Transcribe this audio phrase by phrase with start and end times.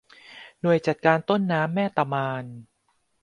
[0.61, 2.43] หน่วยจัดการต้นน้ำแม่ตะมาน